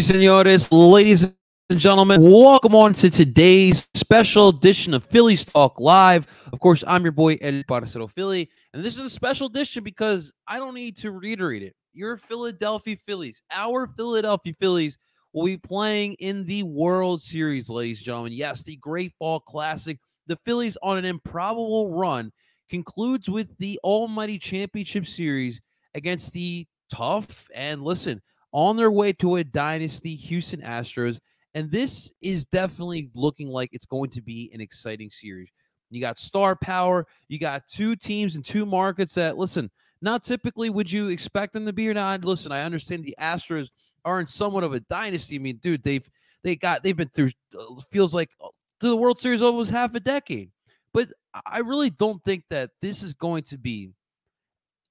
[0.00, 1.24] Señores, ladies
[1.68, 6.26] and gentlemen, welcome on to today's special edition of Phillies Talk Live.
[6.54, 10.32] Of course, I'm your boy Eddie Barcelo Philly, and this is a special edition because
[10.48, 11.74] I don't need to reiterate it.
[11.92, 14.96] Your Philadelphia Phillies, our Philadelphia Phillies,
[15.34, 18.32] will be playing in the World Series, ladies and gentlemen.
[18.32, 19.98] Yes, the Great Fall Classic.
[20.28, 22.32] The Phillies on an improbable run
[22.70, 25.60] concludes with the Almighty Championship Series
[25.94, 28.22] against the tough and listen
[28.52, 31.18] on their way to a dynasty Houston Astros.
[31.54, 35.50] And this is definitely looking like it's going to be an exciting series.
[35.90, 39.70] You got star power, you got two teams and two markets that, listen,
[40.02, 42.24] not typically would you expect them to be or not.
[42.24, 43.68] Listen, I understand the Astros
[44.04, 45.36] are in somewhat of a dynasty.
[45.36, 46.08] I mean, dude, they've
[46.42, 48.48] they got they've been through uh, feels like uh,
[48.80, 50.50] through the World Series almost half a decade.
[50.94, 51.08] But
[51.46, 53.90] I really don't think that this is going to be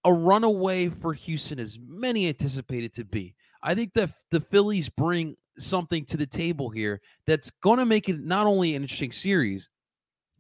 [0.05, 3.35] a runaway for Houston as many anticipated to be.
[3.61, 8.09] I think that the Phillies bring something to the table here that's going to make
[8.09, 9.69] it not only an interesting series,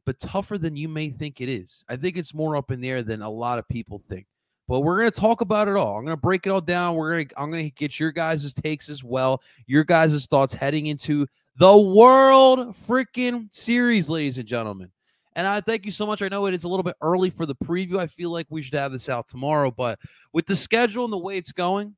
[0.05, 1.83] but tougher than you may think it is.
[1.89, 4.25] I think it's more up in the air than a lot of people think.
[4.67, 5.97] But we're going to talk about it all.
[5.97, 6.95] I'm going to break it all down.
[6.95, 10.53] We're going to I'm going to get your guys' takes as well, your guys' thoughts
[10.53, 11.27] heading into
[11.57, 14.91] the World freaking Series, ladies and gentlemen.
[15.35, 16.21] And I thank you so much.
[16.21, 17.97] I know it is a little bit early for the preview.
[17.97, 19.99] I feel like we should have this out tomorrow, but
[20.33, 21.95] with the schedule and the way it's going,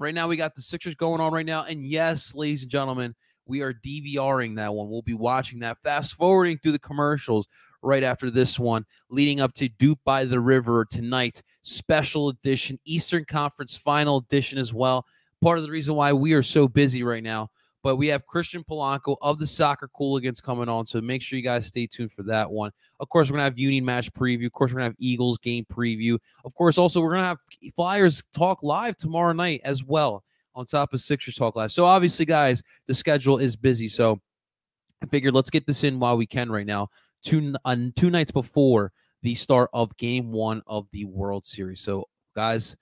[0.00, 1.66] Right now, we got the Sixers going on right now.
[1.68, 4.88] And yes, ladies and gentlemen, we are DVRing that one.
[4.88, 7.46] We'll be watching that, fast forwarding through the commercials
[7.82, 13.26] right after this one, leading up to Duke by the River tonight, special edition, Eastern
[13.26, 15.04] Conference final edition as well.
[15.42, 17.50] Part of the reason why we are so busy right now
[17.82, 20.86] but we have Christian Polanco of the Soccer Cooligans coming on.
[20.86, 22.70] So make sure you guys stay tuned for that one.
[22.98, 24.46] Of course, we're going to have Union match preview.
[24.46, 26.18] Of course, we're going to have Eagles game preview.
[26.44, 27.38] Of course, also, we're going to have
[27.74, 30.24] Flyers talk live tomorrow night as well
[30.54, 31.72] on top of Sixers talk live.
[31.72, 33.88] So obviously, guys, the schedule is busy.
[33.88, 34.20] So
[35.02, 36.88] I figured let's get this in while we can right now.
[37.22, 38.92] Two, uh, two nights before
[39.22, 41.80] the start of game one of the World Series.
[41.80, 42.76] So, guys,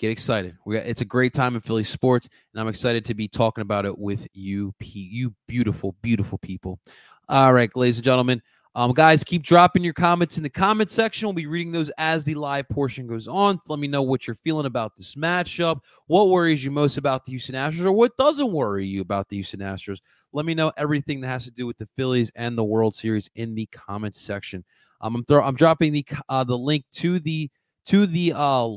[0.00, 0.56] get excited.
[0.64, 3.62] We got, it's a great time in Philly sports, and I'm excited to be talking
[3.62, 6.80] about it with you, you beautiful, beautiful people.
[7.28, 8.42] All right, ladies and gentlemen.
[8.76, 11.26] Um, guys, keep dropping your comments in the comment section.
[11.26, 13.58] We'll be reading those as the live portion goes on.
[13.68, 15.80] Let me know what you're feeling about this matchup.
[16.06, 19.36] What worries you most about the Houston Astros, or what doesn't worry you about the
[19.36, 19.98] Houston Astros?
[20.32, 23.28] Let me know everything that has to do with the Phillies and the World Series
[23.34, 24.64] in the comments section.
[25.00, 27.50] Um, I'm throw, I'm dropping the uh, the link to the
[27.86, 28.76] to the uh,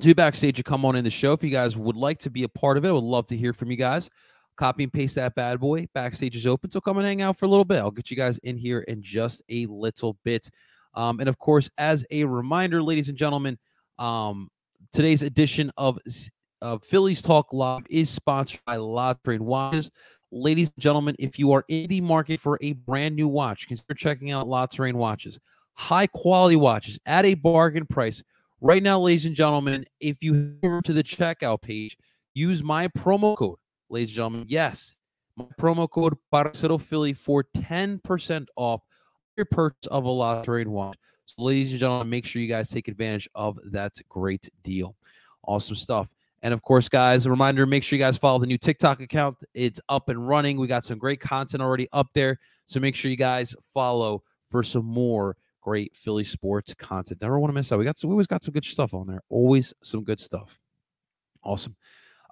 [0.00, 1.32] to backstage to come on in the show.
[1.32, 3.36] If you guys would like to be a part of it, I would love to
[3.36, 4.08] hear from you guys.
[4.56, 5.86] Copy and paste that bad boy.
[5.94, 7.78] Backstage is open, so come and hang out for a little bit.
[7.78, 10.50] I'll get you guys in here in just a little bit.
[10.94, 13.58] Um, and of course, as a reminder, ladies and gentlemen,
[13.98, 14.48] um,
[14.92, 15.98] today's edition of
[16.62, 19.90] of Phillies Talk Live is sponsored by La Train Watches.
[20.30, 23.94] Ladies and gentlemen, if you are in the market for a brand new watch, consider
[23.94, 25.38] checking out La Train Watches.
[25.74, 28.22] High quality watches at a bargain price
[28.62, 31.96] Right now, ladies and gentlemen, if you go to the checkout page,
[32.34, 33.56] use my promo code,
[33.88, 34.46] ladies and gentlemen.
[34.50, 34.94] Yes,
[35.34, 38.82] my promo code Parcero Philly for 10% off
[39.38, 40.98] your purchase of a Train watch.
[41.24, 44.94] So, ladies and gentlemen, make sure you guys take advantage of that great deal.
[45.46, 46.10] Awesome stuff.
[46.42, 49.38] And of course, guys, a reminder make sure you guys follow the new TikTok account.
[49.54, 50.58] It's up and running.
[50.58, 52.38] We got some great content already up there.
[52.66, 57.20] So make sure you guys follow for some more great Philly sports content.
[57.20, 57.78] Never want to miss out.
[57.78, 59.20] We got some, we always got some good stuff on there.
[59.28, 60.58] Always some good stuff.
[61.42, 61.76] Awesome.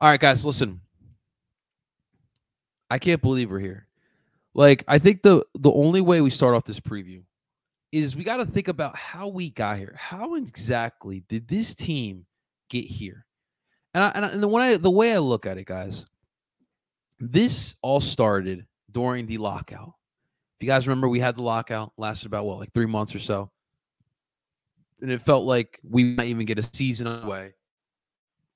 [0.01, 0.81] All right, guys, listen.
[2.91, 3.87] I can't believe we're here.
[4.55, 7.23] Like, I think the the only way we start off this preview
[7.93, 9.95] is we got to think about how we got here.
[9.97, 12.27] How exactly did this team
[12.69, 13.27] get here?
[13.95, 16.07] And I, and, I, and the way I, the way I look at it, guys,
[17.19, 19.95] this all started during the lockout.
[20.59, 23.21] If you guys remember, we had the lockout, lasted about what, like three months or
[23.21, 23.49] so.
[25.01, 27.53] And it felt like we might even get a season underway.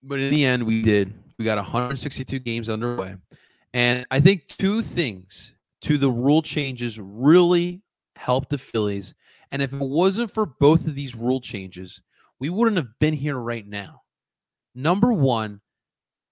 [0.02, 1.14] But in the end, we did.
[1.38, 3.14] We got 162 games underway.
[3.72, 7.82] And I think two things to the rule changes really
[8.16, 9.14] helped the Phillies.
[9.52, 12.02] And if it wasn't for both of these rule changes,
[12.40, 14.02] we wouldn't have been here right now.
[14.75, 15.60] Number one,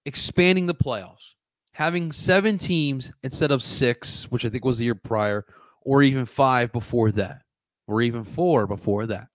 [0.05, 1.35] expanding the playoffs,
[1.71, 5.45] having seven teams instead of six, which I think was the year prior,
[5.81, 7.41] or even five before that,
[7.87, 9.27] or even four before that.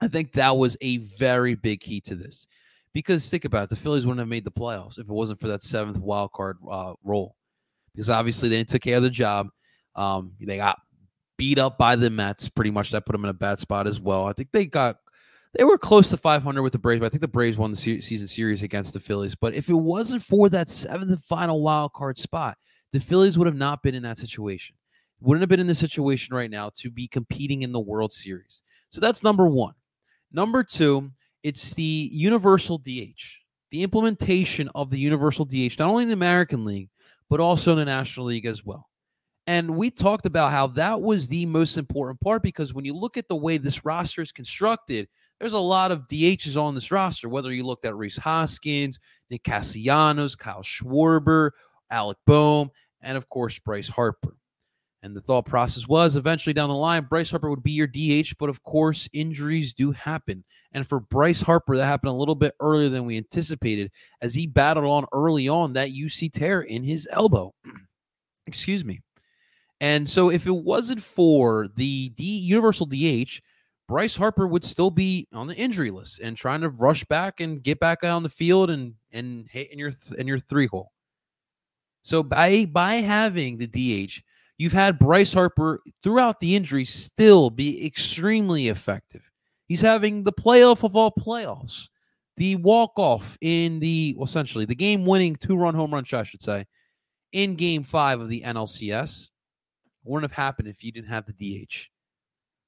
[0.00, 2.46] I think that was a very big key to this.
[2.92, 5.48] Because think about it, the Phillies wouldn't have made the playoffs if it wasn't for
[5.48, 7.36] that seventh wild card uh, role.
[7.94, 9.48] Because obviously they took care of the job.
[9.94, 10.78] Um, they got
[11.36, 12.90] beat up by the Mets, pretty much.
[12.90, 14.26] That put them in a bad spot as well.
[14.26, 14.96] I think they got
[15.56, 17.76] they were close to 500 with the Braves, but I think the Braves won the
[17.76, 19.34] se- season series against the Phillies.
[19.34, 22.58] But if it wasn't for that seventh final wild card spot,
[22.92, 24.76] the Phillies would have not been in that situation.
[25.20, 28.62] Wouldn't have been in the situation right now to be competing in the World Series.
[28.90, 29.74] So that's number one.
[30.32, 31.10] Number two,
[31.42, 33.22] it's the universal DH,
[33.70, 36.90] the implementation of the universal DH, not only in the American League,
[37.30, 38.88] but also in the National League as well.
[39.46, 43.16] And we talked about how that was the most important part because when you look
[43.16, 45.08] at the way this roster is constructed,
[45.38, 48.98] there's a lot of DHs on this roster, whether you looked at Rhys Hoskins,
[49.30, 51.50] Nick Castellanos, Kyle Schwarber,
[51.90, 52.70] Alec Bohm,
[53.02, 54.36] and of course, Bryce Harper.
[55.02, 58.34] And the thought process was eventually down the line, Bryce Harper would be your DH,
[58.38, 60.42] but of course, injuries do happen.
[60.72, 64.46] And for Bryce Harper, that happened a little bit earlier than we anticipated as he
[64.46, 67.54] battled on early on that UC tear in his elbow.
[68.46, 69.00] Excuse me.
[69.80, 73.40] And so, if it wasn't for the D, universal DH,
[73.88, 77.62] Bryce Harper would still be on the injury list and trying to rush back and
[77.62, 80.92] get back on the field and and hit in your in your three hole.
[82.02, 84.22] So by by having the DH,
[84.58, 89.22] you've had Bryce Harper throughout the injury still be extremely effective.
[89.66, 91.88] He's having the playoff of all playoffs,
[92.36, 96.20] the walk off in the well, essentially the game winning two run home run shot,
[96.20, 96.66] I should say,
[97.32, 99.30] in Game Five of the NLCS.
[100.04, 101.88] Wouldn't have happened if you didn't have the DH.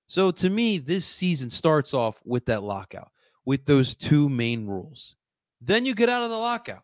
[0.09, 3.11] So to me, this season starts off with that lockout,
[3.45, 5.15] with those two main rules.
[5.61, 6.83] Then you get out of the lockout.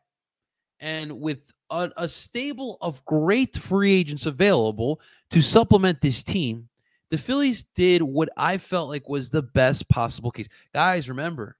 [0.81, 5.01] And with a, a, stable of great free agents available
[5.31, 6.69] to supplement this team,
[7.11, 10.49] the Phillies did what I felt like was the best possible case.
[10.75, 11.57] Guys, remember,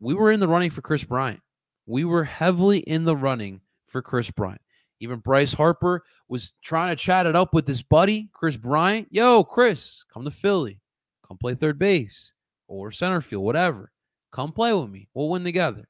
[0.00, 1.40] we were in the running for Kris Bryant.
[1.86, 4.60] We were heavily in the running for Kris Bryant.
[5.00, 9.08] Even Bryce Harper was trying to chat it up with his buddy, Kris Bryant.
[9.10, 10.80] Yo, Kris, come to Philly.
[11.26, 12.32] Come play third base
[12.68, 13.92] or center field, whatever.
[14.32, 15.08] Come play with me.
[15.14, 15.88] We'll win together.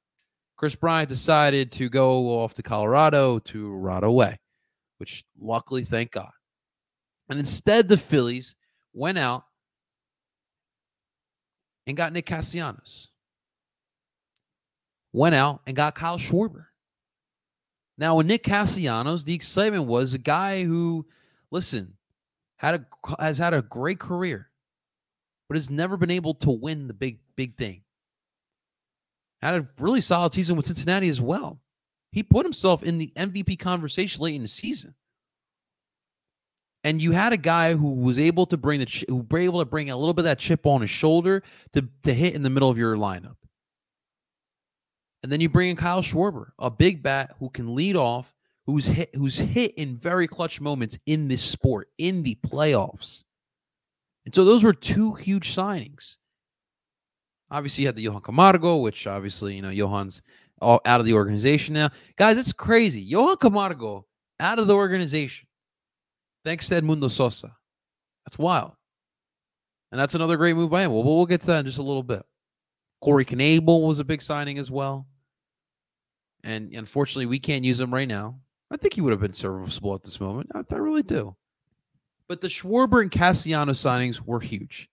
[0.57, 4.39] Kris Bryant decided to go off to Colorado to rot away,
[4.99, 6.31] which luckily, thank God.
[7.29, 8.55] And instead, the Phillies
[8.95, 9.45] went out
[11.87, 13.09] and got Nick Castellanos.
[15.13, 16.67] Went out and got Kyle Schwarber.
[17.99, 21.07] Now, with Nick Castellanos, the excitement was a guy who,
[21.51, 21.95] listen,
[22.57, 24.51] had a has had a great career,
[25.49, 27.83] but has never been able to win the big big thing.
[29.43, 31.61] Had a really solid season with Cincinnati as well.
[32.13, 34.95] He put himself in the MVP conversation late in the season.
[36.83, 39.65] And you had a guy who was able to bring the who were able to
[39.65, 42.51] bring a little bit of that chip on his shoulder to, to hit in the
[42.51, 43.37] middle of your lineup.
[45.23, 48.33] And then you bring in Kyle Schwarber, a big bat who can lead off,
[48.67, 53.25] who's hit, who's hit in very clutch moments in this sport, in the playoffs.
[54.25, 56.17] And so those were two huge signings.
[57.51, 60.23] Obviously, you had the Johan Camargo, which obviously, you know, Johan's
[60.61, 61.91] all out of the organization now.
[62.17, 63.01] Guys, it's crazy.
[63.01, 64.07] Johan Camargo
[64.41, 65.47] out of the organization.
[66.45, 67.55] Thanks to Edmundo Sosa.
[68.25, 68.73] That's wild.
[69.93, 70.93] And that's another great move by him.
[70.93, 72.23] Well, we'll get to that in just a little bit.
[73.01, 75.07] Corey Knebel was a big signing as well.
[76.43, 78.41] And unfortunately, we can't use him right now.
[78.71, 80.51] I think he would have been serviceable at this moment.
[80.55, 81.37] I, I really do.
[82.29, 84.89] But the Schwarber and Castellanos signings were huge.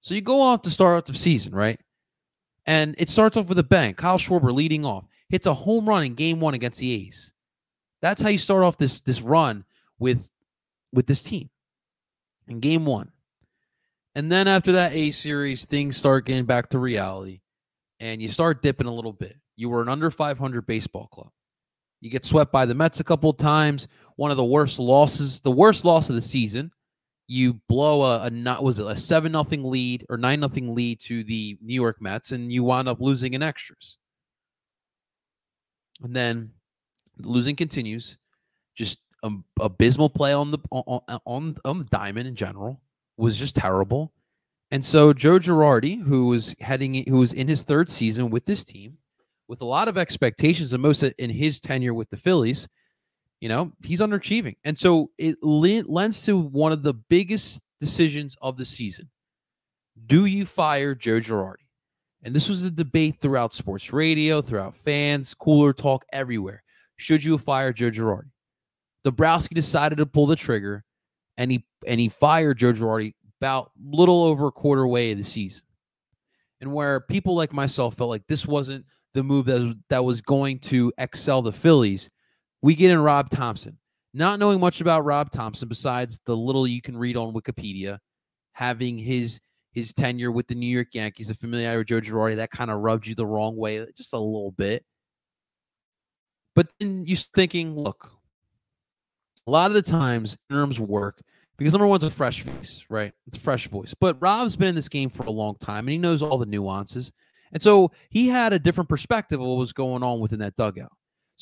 [0.00, 1.80] So you go off to start off the season, right?
[2.66, 3.94] And it starts off with a bang.
[3.94, 7.32] Kyle Schwarber leading off, hits a home run in game one against the A's.
[8.00, 9.64] That's how you start off this this run
[9.98, 10.28] with
[10.92, 11.50] with this team
[12.48, 13.12] in game one.
[14.14, 17.40] And then after that A series, things start getting back to reality
[17.98, 19.36] and you start dipping a little bit.
[19.56, 21.30] You were an under 500 baseball club.
[22.00, 23.86] You get swept by the Mets a couple times.
[24.16, 26.72] One of the worst losses, the worst loss of the season.
[27.28, 31.00] You blow a, a not was it a seven nothing lead or nine nothing lead
[31.00, 33.96] to the New York Mets, and you wind up losing in extras.
[36.02, 36.50] And then
[37.18, 38.18] losing continues.
[38.74, 42.80] Just um, abysmal play on the on, on on the diamond in general
[43.16, 44.12] was just terrible.
[44.70, 48.64] And so Joe Girardi, who was heading, who was in his third season with this
[48.64, 48.96] team,
[49.46, 52.68] with a lot of expectations, and most in his tenure with the Phillies,
[53.42, 54.54] you know, he's underachieving.
[54.62, 59.10] And so it lends to one of the biggest decisions of the season.
[60.06, 61.66] Do you fire Joe Girardi?
[62.22, 66.62] And this was a debate throughout sports radio, throughout fans, cooler talk everywhere.
[66.94, 68.30] Should you fire Joe Girardi?
[69.02, 70.84] Dombrowski decided to pull the trigger
[71.36, 75.24] and he and he fired Joe Girardi about little over a quarter way of the
[75.24, 75.64] season.
[76.60, 80.20] And where people like myself felt like this wasn't the move that was, that was
[80.20, 82.08] going to excel the Phillies,
[82.62, 83.78] we get in Rob Thomson.
[84.14, 87.98] Not knowing much about Rob Thomson besides the little you can read on Wikipedia,
[88.52, 89.40] having his
[89.72, 92.80] his tenure with the New York Yankees, the familiarity with Joe Girardi, that kind of
[92.80, 94.84] rubbed you the wrong way just a little bit.
[96.54, 98.12] But then you're thinking, look,
[99.46, 101.22] a lot of the times interims work
[101.56, 103.12] because number one's a fresh face, right?
[103.26, 103.94] It's a fresh voice.
[103.98, 106.44] But Rob's been in this game for a long time and he knows all the
[106.44, 107.10] nuances.
[107.52, 110.92] And so he had a different perspective of what was going on within that dugout.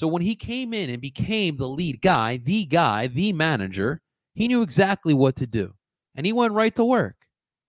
[0.01, 4.01] So when he came in and became the lead guy, the guy, the manager,
[4.33, 5.75] he knew exactly what to do.
[6.15, 7.17] And he went right to work.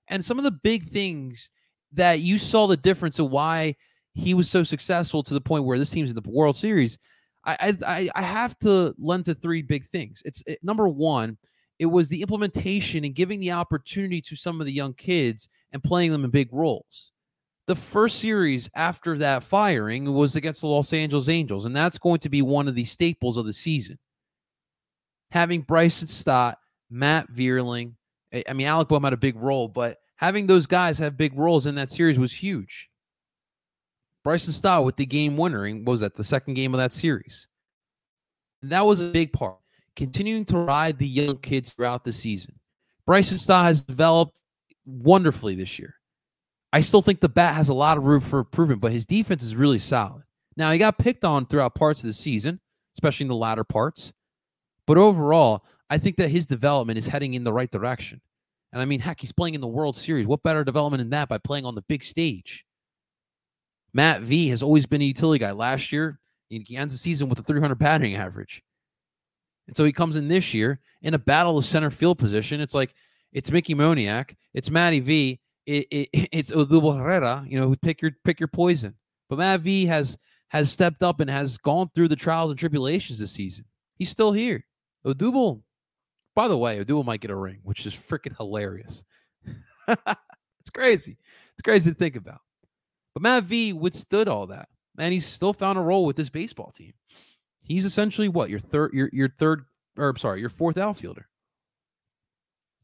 [0.08, 1.50] And some of the big things
[1.92, 3.76] that you saw the difference of why
[4.14, 6.98] he was so successful to the point where this team's in the World Series,
[7.44, 10.22] I I, I have to lend to three big things.
[10.24, 11.38] It's it, number one,
[11.80, 15.84] it was the implementation and giving the opportunity to some of the young kids and
[15.84, 17.12] playing them in big roles.
[17.68, 22.20] The first series after that firing was against the Los Angeles Angels, and that's going
[22.20, 23.98] to be one of the staples of the season.
[25.32, 26.58] Having Bryson Stott,
[26.90, 27.94] Matt Vierling,
[28.48, 31.66] I mean, Alec Bohm had a big role, but having those guys have big roles
[31.66, 32.90] in that series was huge.
[34.24, 37.48] Bryson Stott with the game winnering was that the second game of that series.
[38.62, 39.58] And that was a big part.
[39.96, 42.60] Continuing to ride the young kids throughout the season.
[43.06, 44.42] Bryson Stott has developed
[44.86, 45.96] wonderfully this year.
[46.74, 49.44] I still think the bat has a lot of room for improvement, but his defense
[49.44, 50.24] is really solid.
[50.56, 52.60] Now, he got picked on throughout parts of the season,
[52.96, 54.14] especially in the latter parts.
[54.88, 58.22] But overall, I think that his development is heading in the right direction.
[58.72, 60.26] And I mean, heck, he's playing in the World Series.
[60.26, 62.66] What better development than that by playing on the big stage?
[63.94, 65.52] Matt V has always been a utility guy.
[65.52, 68.64] Last year, he ends the season with a 300 batting average.
[69.68, 72.62] And so he comes in this year in a battle of center field position.
[72.62, 72.94] It's like
[73.32, 75.40] it's Mickey Moniak, it's Matty V,
[75.72, 77.44] it, it, it's Odubel Herrera.
[77.48, 78.96] You know, pick your pick your poison.
[79.30, 80.18] But Matt V has
[80.50, 83.66] has stepped up and has gone through the trials and tribulations this season.
[83.96, 84.66] He's still here.
[85.06, 85.62] Odubel,
[86.36, 89.04] by the way, Odubel might get a ring, which is freaking hilarious.
[89.88, 91.18] it's crazy.
[91.54, 92.42] It's crazy to think about.
[93.14, 96.72] But Matt V withstood all that, and he's still found a role with this baseball
[96.72, 96.94] team.
[97.64, 99.66] He's essentially what your third, your your third,
[99.98, 101.28] or I'm sorry, your fourth outfielder.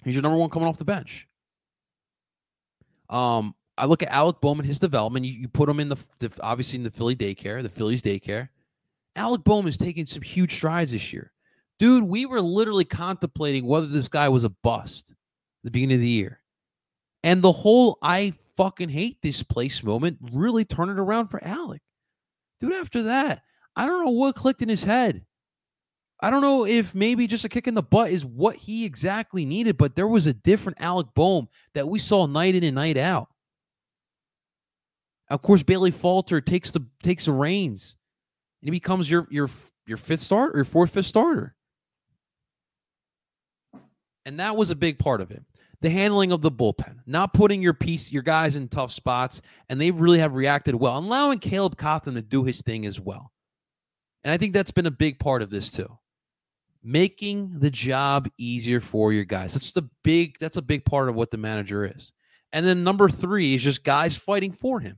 [0.03, 1.27] He's your number one coming off the bench.
[3.10, 5.26] Um, I look at Alec Bohm, his development.
[5.26, 8.50] You, you put him in the, the obviously in the Philly daycare, the Phillies daycare.
[9.16, 11.32] Alec Bohm's taking some huge strides this year.
[11.80, 15.16] Dude, we were literally contemplating whether this guy was a bust at
[15.64, 16.42] the beginning of the year.
[17.24, 21.82] And the whole I fucking hate this place moment really turned it around for Alec.
[22.60, 23.44] Dude, after that,
[23.76, 25.24] I don't know what clicked in his head.
[26.19, 29.45] I don't know if maybe just a kick in the butt is what he exactly
[29.45, 32.97] needed, but there was a different Alec Bohm that we saw night in and night
[32.97, 33.29] out.
[35.29, 37.95] Of course, Bailey Falter takes the takes the reins,
[38.62, 39.50] and he becomes your your
[39.86, 41.55] your fifth starter, your fourth fifth starter,
[44.25, 45.43] and that was a big part of it
[45.81, 49.79] the handling of the bullpen, not putting your piece, your guys in tough spots, and
[49.79, 53.31] they really have reacted well, allowing Caleb Cotham to do his thing as well.
[54.24, 55.97] And I think that's been a big part of this too.
[56.89, 59.53] Making the job easier for your guys.
[59.53, 62.13] That's the big, that's a big part of what the manager is.
[62.53, 64.98] And then number three is just guys fighting for him.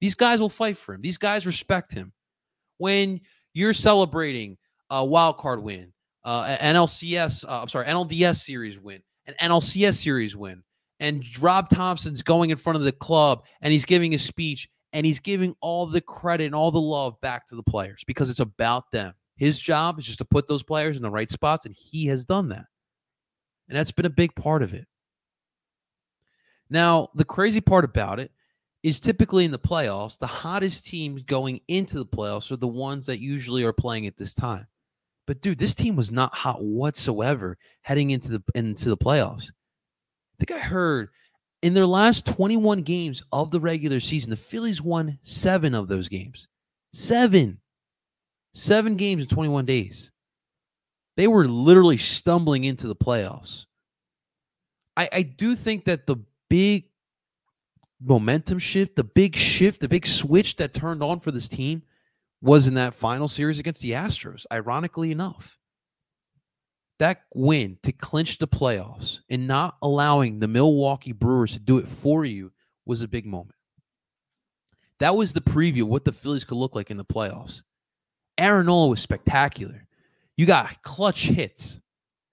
[0.00, 1.00] These guys will fight for him.
[1.00, 2.12] These guys respect him.
[2.78, 3.20] When
[3.54, 4.58] you're celebrating
[4.90, 5.92] a wild card win,
[6.24, 10.64] uh, NLCS, uh, I'm sorry, NLDS series win, an NLCS series win.
[10.98, 15.06] And Rob Thomson's going in front of the club and he's giving a speech and
[15.06, 18.40] he's giving all the credit and all the love back to the players because it's
[18.40, 19.14] about them.
[19.36, 22.24] His job is just to put those players in the right spots, and he has
[22.24, 22.66] done that.
[23.68, 24.86] And that's been a big part of it.
[26.68, 28.30] Now, the crazy part about it
[28.82, 33.06] is typically in the playoffs, the hottest teams going into the playoffs are the ones
[33.06, 34.66] that usually are playing at this time.
[35.26, 39.50] But dude, this team was not hot whatsoever heading into the into the playoffs.
[39.50, 41.10] I think I heard
[41.62, 46.08] in their last 21 games of the regular season, the Phillies won seven of those
[46.08, 46.48] games.
[46.92, 47.60] Seven.
[48.54, 50.10] Seven games in 21 days.
[51.16, 53.66] They were literally stumbling into the playoffs.
[54.96, 56.16] I, I do think that the
[56.48, 56.84] big
[58.00, 61.82] momentum shift, the big shift, the big switch that turned on for this team
[62.40, 65.58] was in that final series against the Astros, ironically enough.
[66.98, 71.88] That win to clinch the playoffs and not allowing the Milwaukee Brewers to do it
[71.88, 72.52] for you
[72.84, 73.56] was a big moment.
[75.00, 77.62] That was the preview what the Phillies could look like in the playoffs.
[78.42, 79.86] Aaron Nola was spectacular.
[80.36, 81.80] You got clutch hits,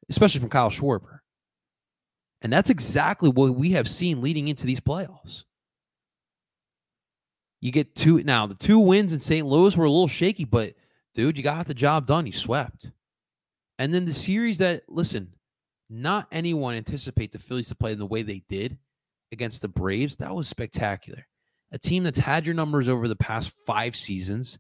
[0.10, 1.20] especially from Kyle Schwarber.
[2.42, 5.44] And that's exactly what we have seen leading into these playoffs.
[7.62, 8.48] You get two now.
[8.48, 9.46] The two wins in St.
[9.46, 10.74] Louis were a little shaky, but
[11.14, 12.26] dude, you got the job done.
[12.26, 12.92] You swept.
[13.78, 15.34] And then the series that listen,
[15.90, 18.78] not anyone anticipate the Phillies to play in the way they did.
[19.32, 21.28] against the Braves, that was spectacular.
[21.72, 24.58] A team that's had your numbers over the past five seasons.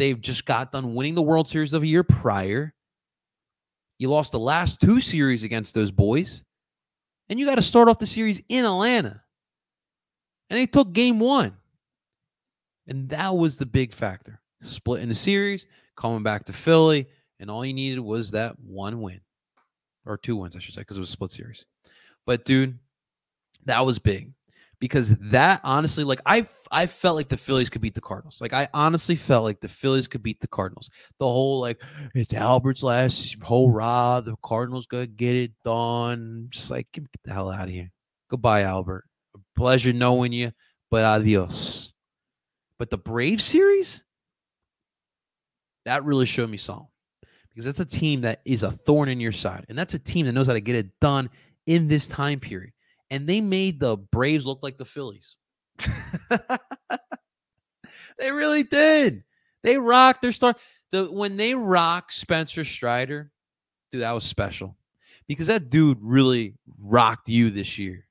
[0.00, 2.72] They've just got done winning the World Series of a year prior.
[3.98, 6.42] You lost the last two series against those boys,
[7.28, 9.22] and you got to start off the series in Atlanta.
[10.48, 11.54] And they took game one.
[12.86, 14.40] And that was the big factor.
[14.62, 15.66] Split in the series,
[15.98, 17.06] coming back to Philly,
[17.38, 19.20] and all you needed was that one win
[20.06, 21.66] or two wins, I should say, because it was a split series.
[22.24, 22.78] But dude,
[23.66, 24.32] that was big
[24.80, 28.40] because that honestly, like I, I felt like the Phillies could beat the Cardinals.
[28.40, 30.90] Like I honestly felt like the Phillies could beat the Cardinals.
[31.18, 31.80] The whole like
[32.14, 36.48] it's Albert's last hurrah, the Cardinals gonna get it done.
[36.50, 37.90] Just like get the hell out of here.
[38.30, 39.04] Goodbye, Albert.
[39.54, 40.50] Pleasure knowing you,
[40.90, 41.92] but adios.
[42.78, 44.04] But the Brave series,
[45.84, 46.86] that really showed me something
[47.50, 49.66] because that's a team that is a thorn in your side.
[49.68, 51.28] And that's a team that knows how to get it done
[51.66, 52.72] in this time period.
[53.10, 55.36] And they made the Braves look like the Phillies.
[58.18, 59.24] they really did.
[59.62, 60.54] They rocked their star.
[60.92, 63.30] The when they rocked Spencer Strider,
[63.90, 64.76] dude, that was special.
[65.28, 68.06] Because that dude really rocked you this year.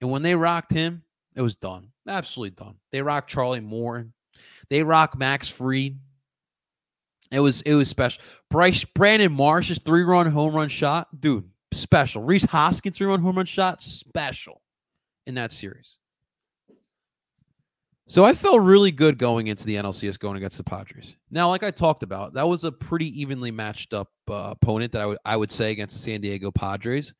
[0.00, 1.02] And when they rocked him,
[1.34, 1.88] it was done.
[2.08, 2.76] Absolutely done.
[2.90, 4.08] They rocked Charlie Moore.
[4.70, 5.98] They rocked Max Fried.
[7.30, 8.22] It was it was special.
[8.50, 12.22] Bryce Brandon Marsh's three run home run shot, dude, special.
[12.22, 14.62] Rhys Hoskins three run home run shot, special
[15.26, 15.98] in that series.
[18.08, 21.16] So I felt really good going into the NLCS going against the Padres.
[21.30, 25.02] Now, like I talked about, that was a pretty evenly matched up uh, opponent that
[25.02, 27.14] I would I would say against the San Diego Padres.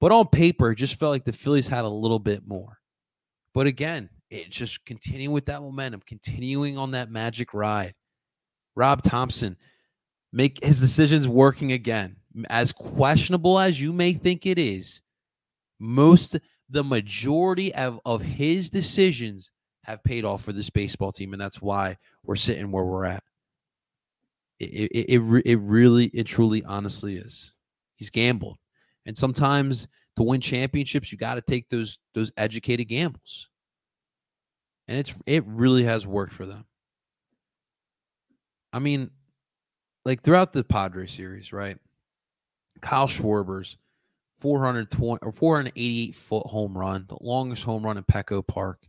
[0.00, 2.78] But on paper, it just felt like the Phillies had a little bit more.
[3.52, 7.94] But again, it just continuing with that momentum, continuing on that magic ride.
[8.76, 9.56] Rob Thomson
[10.32, 12.16] make his decisions working again.
[12.48, 15.02] As questionable as you may think it is,
[15.78, 16.38] most
[16.68, 19.50] the majority of, of his decisions
[19.84, 23.24] have paid off for this baseball team, and that's why we're sitting where we're at.
[24.60, 27.52] It it it, it really it truly honestly is.
[27.96, 28.58] He's gambled,
[29.06, 33.48] and sometimes to win championships, you got to take those those educated gambles,
[34.86, 36.66] and it's it really has worked for them.
[38.72, 39.10] I mean,
[40.04, 41.78] like throughout the Padre series, right?
[42.80, 43.76] Kyle Schwarber's
[44.40, 48.80] 420 or 488 foot home run, the longest home run in Petco Park.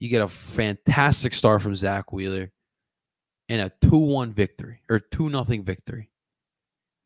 [0.00, 2.50] You get a fantastic start from Zack Wheeler
[3.48, 6.08] and a 2-1 victory or 2 nothing victory.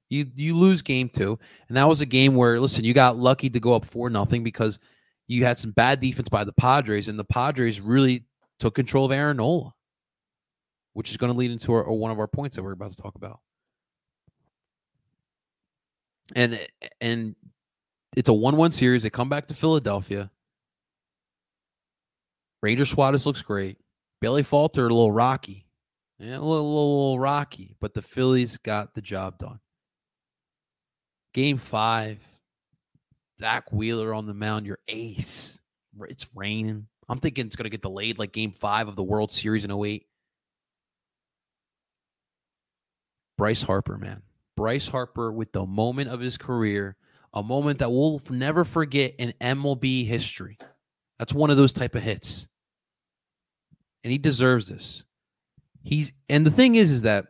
[0.08, 3.50] You you lose game 2 and that was a game where listen, you got lucky
[3.50, 4.78] to go up 4 nothing because
[5.26, 8.24] you had some bad defense by the Padres and the Padres really
[8.60, 9.74] took control of Aaron Nola
[10.96, 12.96] which is going to lead into our, one of our points that we're about to
[12.96, 13.40] talk about.
[16.34, 17.36] And eh, and
[18.16, 19.02] it's a one-one series.
[19.02, 20.30] They come back to Philadelphia.
[22.62, 23.78] Ranger Suarez looks great.
[24.20, 25.66] Bailey Falter a little rocky,
[26.18, 29.60] yeah, a little, little, little rocky, but the Phillies got the job done.
[31.34, 32.18] Game five,
[33.40, 35.58] Zack Wheeler on the mound, your ace.
[36.08, 36.86] It's raining.
[37.08, 39.70] I'm thinking it's going to get delayed like game five of the World Series in
[39.70, 40.06] 08.
[43.36, 44.22] Bryce Harper, man.
[44.56, 46.96] Bryce Harper with the moment of his career,
[47.32, 50.58] a moment that we'll never forget in MLB history.
[51.18, 52.48] That's one of those type of hits.
[54.02, 55.04] And he deserves this.
[55.82, 57.26] He's and the thing is is that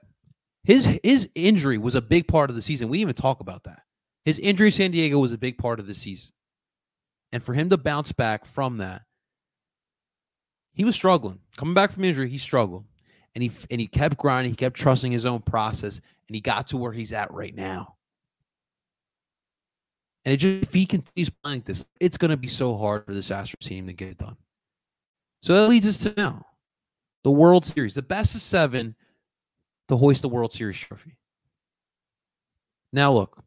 [0.64, 2.88] his his injury was a big part of the season.
[2.88, 3.82] We didn't even talk about that.
[4.24, 6.32] His injury San Diego was a big part of the season.
[7.32, 9.02] And for him to bounce back from that,
[10.72, 11.40] he was struggling.
[11.56, 12.84] Coming back from injury, he struggled
[13.34, 14.52] and he and he kept grinding.
[14.52, 17.94] He kept trusting his own process, and he got to where he's at right now.
[20.24, 23.06] And it just if he continues playing like this, it's going to be so hard
[23.06, 24.36] for this Astros team to get it done.
[25.42, 26.44] So that leads us to now,
[27.22, 28.96] the World Series, the best of seven,
[29.88, 31.16] to hoist the World Series trophy.
[32.92, 33.42] Now look,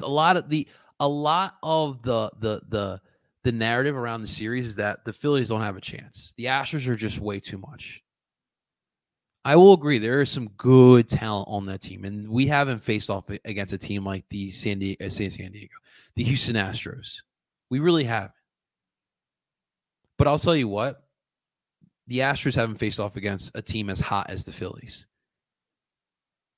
[0.00, 0.68] a lot of the
[1.00, 3.00] a lot of the the the
[3.44, 6.32] the narrative around the series is that the Phillies don't have a chance.
[6.36, 8.01] The Astros are just way too much.
[9.44, 9.98] I will agree.
[9.98, 13.78] There is some good talent on that team, and we haven't faced off against a
[13.78, 15.74] team like the San Diego, uh, San Diego,
[16.14, 17.22] the Houston Astros.
[17.68, 18.32] We really haven't.
[20.16, 21.02] But I'll tell you what,
[22.06, 25.06] the Astros haven't faced off against a team as hot as the Phillies.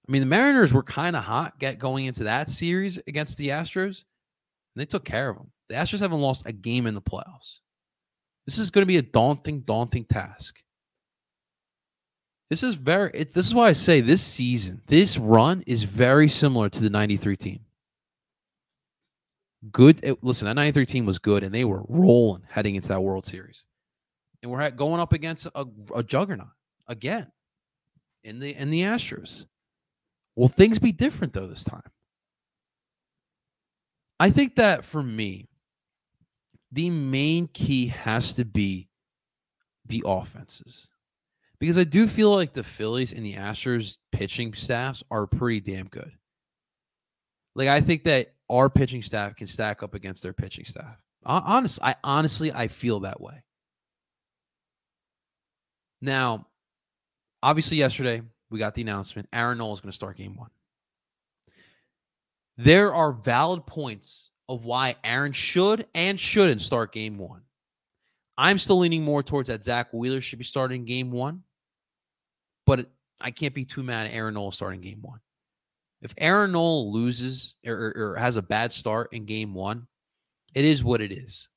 [0.06, 3.48] I mean, the Mariners were kind of hot get going into that series against the
[3.48, 4.04] Astros,
[4.74, 5.50] and they took care of them.
[5.70, 7.60] The Astros haven't lost a game in the playoffs.
[8.44, 10.58] This is going to be a daunting, daunting task.
[12.54, 13.10] This is very.
[13.14, 16.88] It, this is why I say this season, this run is very similar to the
[16.88, 17.60] '93 team.
[19.72, 19.98] good.
[20.04, 23.26] It, listen, that 93 team was good, and they were rolling heading into that World
[23.26, 23.66] Series.
[24.40, 26.46] And we're going up against a, a juggernaut
[26.86, 27.26] again
[28.22, 29.46] in the in the Astros.
[30.36, 31.90] Will things be different though this time?
[34.20, 35.48] I think that for me,
[36.70, 38.90] the main key has to be
[39.84, 40.88] the offenses.
[41.60, 45.86] Because I do feel like the Phillies and the Astros pitching staffs are pretty damn
[45.86, 46.12] good.
[47.54, 50.96] Like I think that our pitching staff can stack up against their pitching staff.
[51.24, 53.42] Honestly, I honestly I feel that way.
[56.02, 56.48] Now,
[57.42, 60.50] obviously yesterday we got the announcement Aaron Nola is going to start game 1.
[62.58, 67.40] There are valid points of why Aaron should and shouldn't start game 1.
[68.36, 71.42] I'm still leaning more towards that Zack Wheeler should be starting game 1.
[72.66, 75.20] But I can't be too mad at Aaron Nola starting game 1.
[76.04, 79.86] If Aaron Nola loses or, or, has a bad start in game one,
[80.54, 81.48] it is what it is.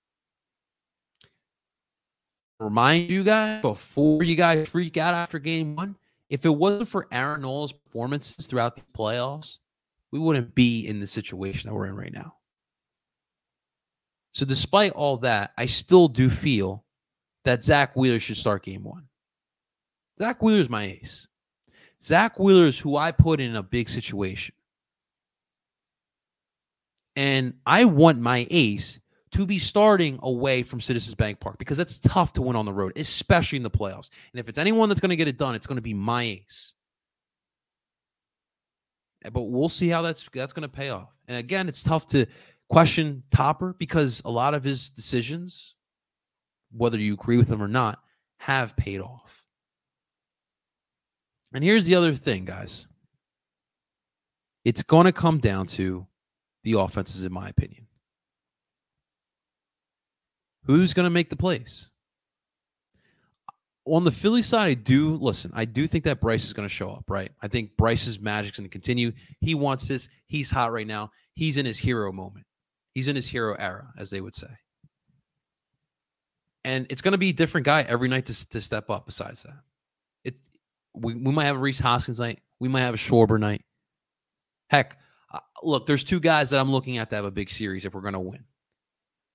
[2.58, 5.98] Remind you guys before you guys freak out after game one,
[6.30, 9.58] if it wasn't for Aaron Nola's performances throughout the playoffs,
[10.12, 12.37] we wouldn't be in the situation that we're in right now.
[14.38, 16.86] So, despite all that, I still do feel
[17.44, 19.08] that Zack Wheeler should start game one.
[20.20, 21.28] Zack Wheeler is my ace.
[22.04, 24.54] Zack Wheeler is who I put in a big situation.
[27.16, 29.00] And I want my ace
[29.32, 32.74] to be starting away from Citizens Bank Park because it's tough to win on the
[32.74, 34.12] road, especially in the playoffs.
[34.34, 36.22] And if it's anyone that's going to get it done, it's going to be my
[36.22, 36.76] ace.
[39.34, 41.10] But we'll see how that's that's going to pay off.
[41.28, 42.28] And again, it's tough to
[42.70, 45.76] question Topper because a lot of his decisions,
[46.72, 48.00] whether you agree with them or not,
[48.40, 49.44] have paid off.
[51.54, 52.88] And here's the other thing, guys.
[54.66, 56.06] It's going to come down to
[56.64, 57.88] the offenses, in my opinion.
[60.66, 61.90] Who's going to make the plays?
[63.86, 65.50] On the Philly side, I do listen.
[65.56, 67.32] I do think that Bryce is going to show up, right?
[67.42, 69.14] I think Bryce's magic's going to continue.
[69.40, 70.10] He wants this.
[70.26, 71.10] He's hot right now.
[71.36, 72.46] He's in his hero moment.
[72.98, 74.48] He's in his hero era, as they would say.
[76.66, 79.06] And it's going to be a different guy every night to, to step up.
[79.06, 79.60] Besides that,
[80.24, 80.40] it's
[80.96, 82.40] we, we might have a Rhys Hoskins night.
[82.60, 83.64] We might have a Schwarber night.
[84.72, 84.98] Heck,
[85.32, 87.94] uh, look, there's two guys that I'm looking at to have a big series if
[87.94, 88.44] we're going to win.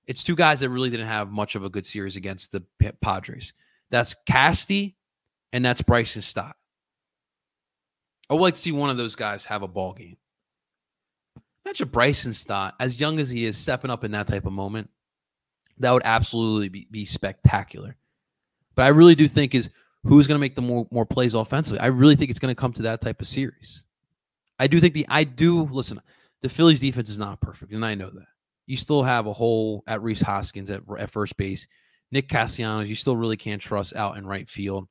[0.07, 2.65] It's two guys that really didn't have much of a good series against the
[3.01, 3.53] Padres.
[3.91, 4.95] That's Casty
[5.53, 6.57] and that's Bryson Stott.
[8.29, 10.17] I would like to see one of those guys have a ball game.
[11.65, 14.89] Imagine Bryson Stott, as young as he is, stepping up in that type of moment.
[15.79, 17.95] That would absolutely be, be spectacular.
[18.75, 19.69] But I really do think is
[20.03, 21.79] who's going to make the more more plays offensively.
[21.79, 23.83] I really think it's going to come to that type of series.
[24.59, 26.01] I do think the I do listen.
[26.41, 28.27] The Phillies defense is not perfect, and I know that.
[28.65, 31.67] You still have a hole at Rhys Hoskins at, at first base.
[32.11, 34.87] Nick Castellanos, you still really can't trust out in right field.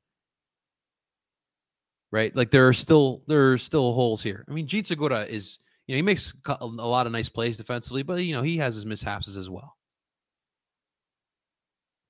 [2.11, 2.35] Right?
[2.35, 4.45] Like there are still there are still holes here.
[4.47, 8.03] I mean, Jean Segura is, you know, he makes a lot of nice plays defensively,
[8.03, 9.75] but you know, he has his mishaps as well.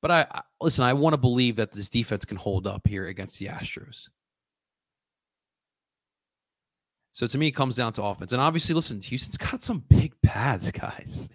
[0.02, 3.08] But I, I listen, I want to believe that this defense can hold up here
[3.08, 4.10] against the Astros.
[7.14, 8.34] So to me, it comes down to offense.
[8.34, 11.30] And obviously, listen, Houston's got some big pads, guys.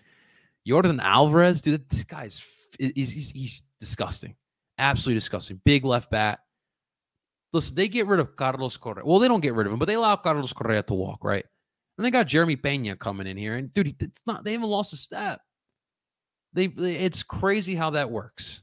[0.68, 2.44] Yordan Alvarez, dude, this guy's
[2.78, 4.36] he's, he's disgusting.
[4.78, 5.60] Absolutely disgusting.
[5.64, 6.40] Big left bat.
[7.52, 9.04] Listen, they get rid of Carlos Correa.
[9.04, 11.44] Well, they don't get rid of him, but they allow Carlos Correa to walk, right?
[11.98, 13.56] And they got Jeremy Pena coming in here.
[13.56, 15.40] And dude, it's not they haven't lost a step.
[16.54, 18.62] They, it's crazy how that works.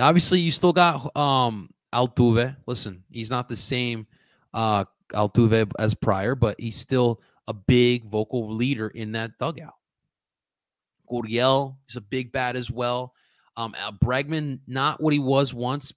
[0.00, 2.56] Obviously, you still got um Altuve.
[2.66, 4.06] Listen, he's not the same
[4.54, 9.74] uh Altuve as prior, but he's still a big vocal leader in that dugout.
[11.10, 13.14] Gurriel is a big bat as well.
[13.56, 15.92] Um, Bregman, not what he was once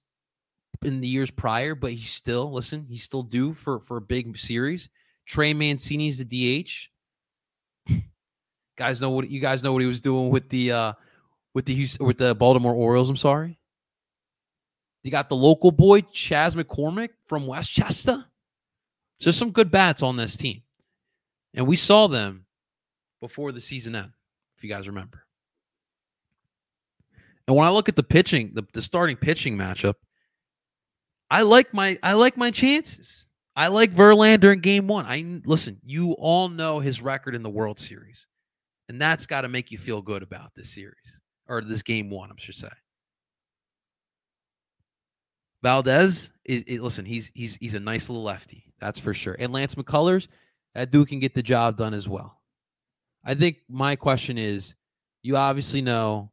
[0.82, 2.86] in the years prior, but he's still listen.
[2.88, 4.88] He's still due for for a big series.
[5.26, 6.92] Trey Mancini's the DH
[8.76, 10.92] guys know what you guys know what he was doing with the uh
[11.54, 13.10] with the Houston, with the Baltimore Orioles.
[13.10, 13.58] I'm sorry.
[15.02, 18.24] You got the local boy Chas McCormick from Westchester.
[19.18, 20.62] So some good bats on this team,
[21.54, 22.46] and we saw them
[23.20, 24.10] before the season end,
[24.56, 25.22] if you guys remember.
[27.46, 29.94] And when I look at the pitching, the, the starting pitching matchup,
[31.30, 33.26] I like my I like my chances.
[33.54, 35.04] I like Verlander in game one.
[35.06, 38.26] I listen, you all know his record in the World Series.
[38.88, 42.30] And that's got to make you feel good about this series or this game one,
[42.30, 42.68] I should say.
[45.62, 49.36] Valdez, is, is, listen, he's he's he's a nice little lefty, that's for sure.
[49.38, 50.26] And Lance McCullers,
[50.74, 52.40] that dude can get the job done as well.
[53.24, 54.74] I think my question is
[55.22, 56.32] you obviously know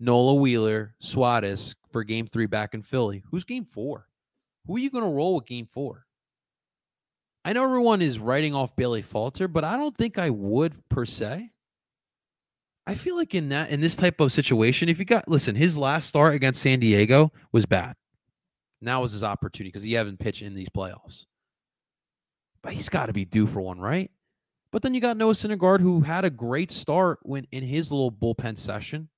[0.00, 3.22] Nola Wheeler, Suarez for game three back in Philly.
[3.30, 4.07] Who's game four?
[4.68, 6.04] Who are you going to roll with game four?
[7.44, 11.06] I know everyone is writing off Bailey Falter, but I don't think I would per
[11.06, 11.50] se.
[12.86, 15.78] I feel like in that in this type of situation, if you got listen, his
[15.78, 17.96] last start against San Diego was bad.
[18.82, 21.24] Now was his opportunity because he haven't pitched in these playoffs.
[22.62, 24.10] But he's got to be due for one, right?
[24.70, 28.12] But then you got Noah Syndergaard, who had a great start when in his little
[28.12, 29.08] bullpen session,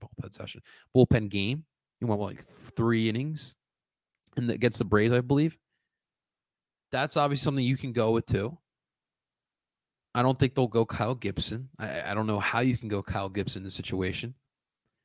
[0.00, 0.60] bullpen session,
[0.96, 1.64] bullpen game.
[1.98, 2.44] He went like
[2.76, 3.54] three innings,
[4.36, 5.58] and against the Braves, I believe.
[6.92, 8.56] That's obviously something you can go with too.
[10.14, 11.68] I don't think they'll go Kyle Gibson.
[11.78, 14.34] I, I don't know how you can go Kyle Gibson in this situation,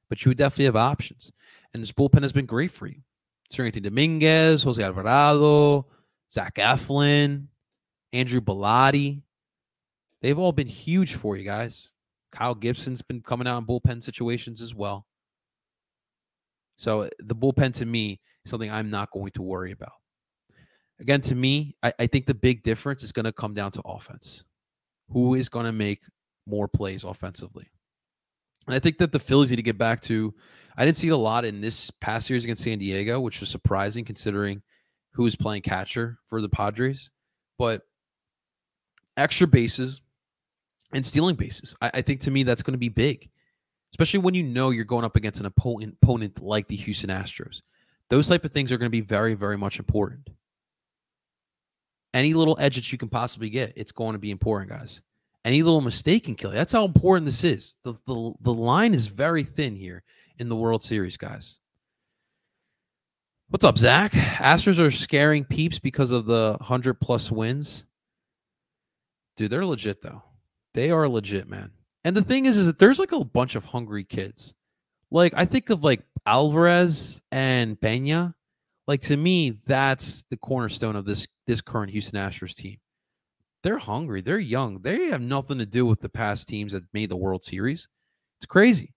[0.10, 1.32] but you would definitely have options.
[1.74, 3.02] And this bullpen has been great for you.
[3.52, 5.88] Seranthony Dominguez, Jose Alvarado,
[6.32, 7.46] Zach Eflin,
[8.14, 9.22] Andrew Bellatti.
[10.22, 11.92] They've all been huge for you guys.
[12.32, 15.06] Kyle Gibson's been coming out in bullpen situations as well.
[16.78, 19.94] So the bullpen to me something I'm not going to worry about.
[21.00, 23.82] Again, to me, I, I think the big difference is going to come down to
[23.86, 24.44] offense
[25.10, 26.02] who is going to make
[26.48, 27.68] more plays offensively.
[28.68, 30.34] And I think that the Phillies need to get back to.
[30.78, 34.06] I didn't see a lot in this past series against San Diego, which was surprising
[34.06, 34.62] considering
[35.14, 37.10] who was playing catcher for the Padres.
[37.58, 37.84] But
[39.16, 40.02] extra bases
[40.94, 43.30] and stealing bases, I, I think to me that's going to be big,
[43.94, 47.62] especially when you know you're going up against an opponent, opponent like the Houston Astros.
[48.10, 50.30] Those type of things are going to be very, very much important
[52.16, 55.02] any little edge that you can possibly get, it's going to be important, guys.
[55.44, 56.56] Any little mistake can kill you.
[56.56, 57.76] That's how important this is.
[57.84, 60.02] The, the, the line is very thin here
[60.40, 61.60] in the World Series, guys.
[63.50, 64.14] What's up, Zach?
[64.14, 67.84] Astros are scaring peeps because of the 100 plus wins.
[69.36, 70.24] Dude, they're legit, though.
[70.74, 71.72] They are legit, man.
[72.06, 74.56] And the thing is, is that there's like a bunch of hungry kids.
[75.12, 78.36] Like, I think of like Alvarez and Pena.
[78.88, 82.78] Like to me, that's the cornerstone of this this current Houston Astros team.
[83.64, 84.22] They're hungry.
[84.22, 84.82] They're young.
[84.82, 87.88] They have nothing to do with the past teams that made the World Series.
[88.38, 88.94] It's crazy.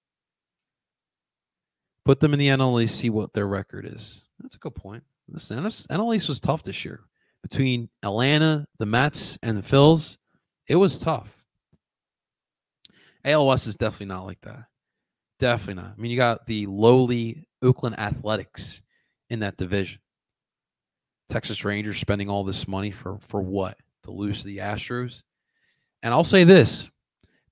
[2.05, 4.23] Put them in the NL East, see what their record is.
[4.41, 5.05] That's a good point.
[5.29, 7.01] Listen, NL East was tough this year.
[7.43, 10.17] Between Atlanta, the Mets, and the Phils,
[10.69, 11.45] it was tough.
[13.25, 14.65] AL is definitely not like that.
[15.39, 15.95] Definitely not.
[15.97, 18.83] I mean, you got the lowly Oakland Athletics
[19.31, 20.01] in that division.
[21.29, 23.77] Texas Rangers spending all this money for for what?
[24.05, 25.23] To lose to the Astros.
[26.03, 26.91] And I'll say this,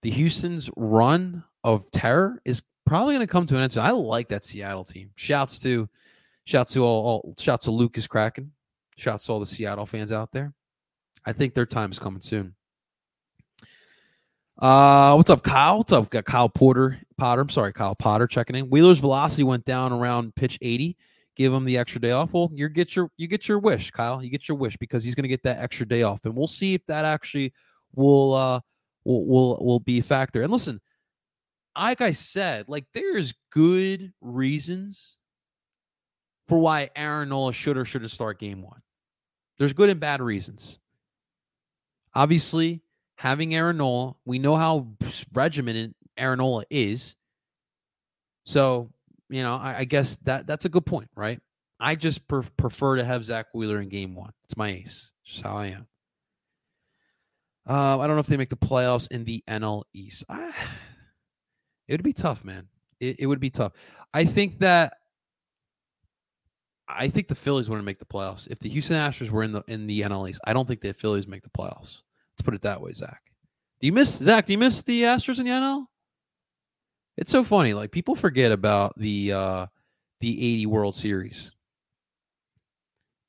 [0.03, 3.83] the Houston's run of terror is probably going to come to an end soon.
[3.83, 5.11] I like that Seattle team.
[5.16, 5.88] Shouts to
[6.44, 8.53] shouts to all, all shouts to Lucas Kraken.
[8.96, 10.55] Shouts to all the Seattle fans out there.
[11.25, 12.55] I think their time is coming soon.
[14.59, 15.79] Uh, what's up, Kyle?
[15.79, 16.11] What's up?
[16.11, 17.42] Kyle Porter, Potter.
[17.42, 18.71] I'm sorry, Kyle Potter checking in.
[18.71, 20.97] Wheeler's velocity went down around pitch 80
[21.37, 22.33] give him the extra day off.
[22.33, 24.23] Well, you get your you get your wish, Kyle.
[24.23, 26.49] You get your wish because he's going to get that extra day off, and we'll
[26.49, 27.53] see if that actually
[27.95, 28.61] will uh
[29.05, 30.42] will will will be a factor.
[30.42, 30.81] And listen,
[31.79, 35.16] like I said, like there's good reasons
[36.49, 38.81] for why Aaron Nola should or shouldn't start game one.
[39.59, 40.79] There's good and bad reasons.
[42.14, 42.83] Obviously,
[43.16, 44.88] having Aaron Nola, we know how
[45.33, 47.16] regimented Aaron Nola is.
[48.44, 48.90] So
[49.29, 51.40] you know, I, I, guess that that's a good point, right?
[51.81, 54.31] I just pre- prefer to have Zack Wheeler in game one.
[54.44, 55.11] It's my ace.
[55.24, 55.87] Just how I am.
[57.68, 60.24] Uh, I don't know if they make the playoffs in the NL East.
[60.29, 60.52] I,
[61.88, 62.68] it would be tough, man.
[63.00, 63.72] It, it would be tough.
[64.14, 64.94] I think that
[66.88, 68.46] I think the Phillies want to make the playoffs.
[68.48, 70.94] If the Houston Astros were in the in the NL East, I don't think the
[70.94, 72.02] Phillies make the playoffs.
[72.37, 73.22] Let's put it that way, Zach.
[73.81, 74.46] Do you miss Zach?
[74.46, 75.87] Do you miss the Astros the NL?
[77.16, 77.72] It's so funny.
[77.72, 79.66] Like people forget about the uh
[80.20, 81.51] the 80 World Series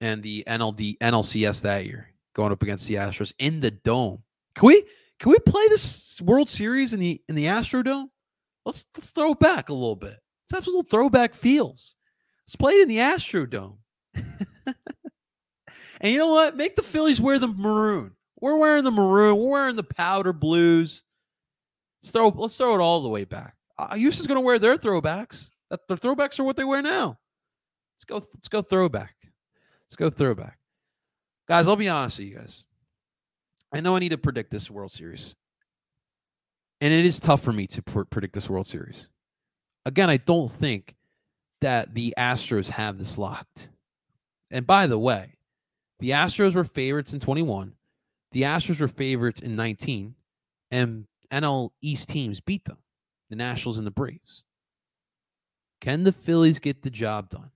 [0.01, 4.23] and the NLD NLCS that year going up against the Astros in the dome.
[4.55, 4.83] Can we
[5.19, 8.09] can we play this World Series in the in the Astrodome?
[8.65, 10.17] Let's let's throw it back a little bit.
[10.49, 11.95] Let's have some little throwback feels.
[12.45, 13.77] Let's play it in the Astrodome.
[14.15, 14.75] and
[16.03, 16.57] you know what?
[16.57, 18.16] Make the Phillies wear the maroon.
[18.39, 19.37] We're wearing the maroon.
[19.37, 21.03] We're wearing the powder blues.
[22.01, 23.55] Let's throw let's throw it all the way back.
[23.77, 25.49] Uh, Houston's going to wear their throwbacks.
[25.69, 27.17] That their throwbacks are what they wear now.
[27.95, 28.15] Let's go.
[28.15, 29.15] Let's go throwback.
[29.85, 30.59] Let's go throwback,
[31.47, 31.67] guys.
[31.67, 32.63] I'll be honest with you guys.
[33.73, 35.35] I know I need to predict this World Series,
[36.79, 39.09] and it is tough for me to pr- predict this World Series.
[39.85, 40.95] Again, I don't think
[41.61, 43.69] that the Astros have this locked.
[44.51, 45.37] And by the way,
[45.99, 47.73] the Astros were favorites in 21.
[48.37, 50.13] The Astros were favorites in 19.
[50.69, 52.77] And NL East teams beat them,
[53.31, 54.43] the Nationals and the Braves.
[55.81, 57.49] Can the Phillies get the job done?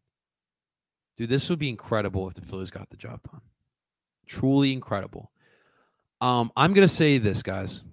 [1.17, 3.41] Dude, this would be incredible if the Phillies got the job done.
[4.25, 5.31] Truly incredible.
[6.19, 7.83] Um, I'm gonna say this, guys.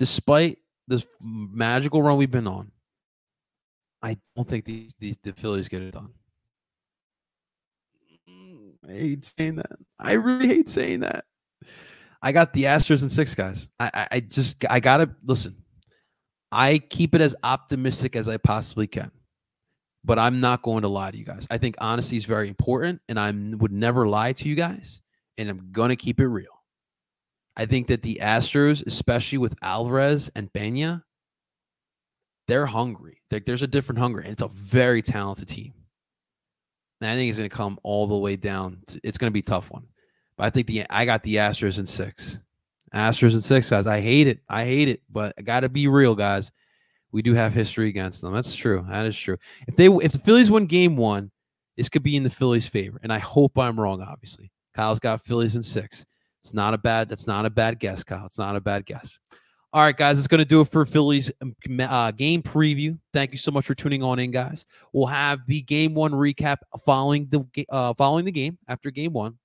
[0.00, 2.72] Despite this magical run we've been on,
[4.02, 6.12] I don't think these, these the Phillies get it done.
[8.90, 9.72] I hate saying that.
[9.98, 11.24] I really hate saying that.
[12.22, 13.70] I got the Astros and six guys.
[13.78, 15.56] I, I, I just I gotta listen.
[16.52, 19.10] I keep it as optimistic as I possibly can
[20.04, 21.46] but I'm not going to lie to you guys.
[21.50, 25.02] I think honesty is very important, and I would never lie to you guys,
[25.36, 26.46] and I'm to keep it real.
[27.56, 31.04] I think that the Astros, especially with Alvarez and Pena,
[32.48, 33.20] they're hungry.
[33.46, 35.74] there's a different hunger, and it's a very talented team.
[37.00, 38.82] And I think it's going to come all the way down.
[39.02, 39.86] It's going to be a tough one,
[40.36, 42.40] but I think the I got the Astros in six.
[42.94, 43.86] Astros in six, guys.
[43.86, 44.40] I hate it.
[44.48, 46.52] I hate it, but I got to be real, guys
[47.12, 48.32] we do have history against them.
[48.32, 48.84] That's true.
[48.88, 49.36] That is true.
[49.66, 51.30] If they if the Phillies win game one,
[51.76, 52.98] this could be in the Phillies' favor.
[53.02, 54.50] And I hope I'm wrong, obviously.
[54.74, 56.04] Kyle's got Phillies in six.
[56.42, 58.26] It's not a bad, that's not a bad guess, Kyle.
[58.26, 59.18] It's not a bad guess.
[59.72, 62.98] All right, guys, it's going to do it for Phillies um, uh, game preview.
[63.12, 64.66] Thank you so much for tuning on in, guys.
[64.92, 69.38] We'll have the game one recap following the uh, following the game after game one.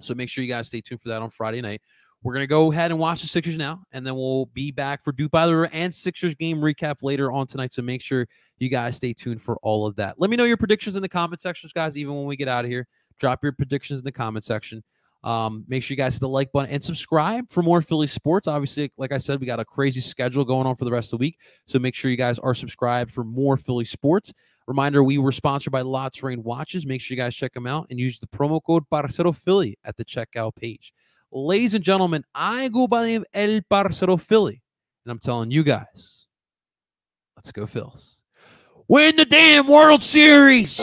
[0.00, 1.82] So make sure you guys stay tuned for that on Friday night.
[2.22, 5.02] We're going to go ahead and watch the Sixers now, and then we'll be back
[5.02, 7.72] for Duke by the River and Sixers game recap later on tonight.
[7.72, 10.20] So make sure you guys stay tuned for all of that.
[10.20, 12.64] Let me know your predictions in the comment sections, guys, even when we get out
[12.64, 12.86] of here.
[13.18, 14.84] Drop your predictions in the comment section.
[15.24, 18.46] Um, make sure you guys hit the like button and subscribe for more Philly sports.
[18.46, 21.18] Obviously, like I said, we got a crazy schedule going on for the rest of
[21.18, 21.38] the week.
[21.66, 24.32] So make sure you guys are subscribed for more Philly sports.
[24.68, 26.86] Reminder, we were sponsored by Lots Rain Watches.
[26.86, 29.96] Make sure you guys check them out and use the promo code Parcero Philly at
[29.96, 30.92] the checkout page.
[31.32, 34.62] Ladies and gentlemen, I go by the name El Parcero Philly.
[35.04, 36.26] And I'm telling you guys,
[37.34, 38.20] let's go, Phils.
[38.88, 40.78] Win the damn World Series!